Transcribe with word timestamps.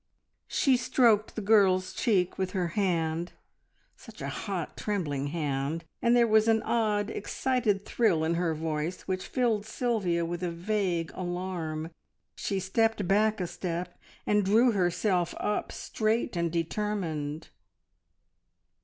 She 0.47 0.77
stroked 0.77 1.35
the 1.35 1.43
girl's 1.43 1.93
cheek 1.93 2.39
with 2.39 2.53
her 2.53 2.69
hand 2.69 3.33
such 3.95 4.19
a 4.19 4.29
hot, 4.29 4.75
trembling 4.75 5.27
hand 5.27 5.85
and 6.01 6.15
there 6.15 6.25
was 6.25 6.47
an 6.47 6.63
odd, 6.63 7.11
excited 7.11 7.85
thrill 7.85 8.23
in 8.23 8.33
her 8.33 8.55
voice 8.55 9.01
which 9.01 9.27
filled 9.27 9.63
Sylvia 9.67 10.25
with 10.25 10.41
a 10.41 10.49
vague 10.49 11.11
alarm. 11.13 11.91
She 12.33 12.59
stepped 12.59 13.07
back 13.07 13.39
a 13.39 13.45
step, 13.45 13.95
and 14.25 14.43
drew 14.43 14.71
herself 14.71 15.35
up 15.39 15.71
straight 15.71 16.35
and 16.35 16.51
determined. 16.51 17.49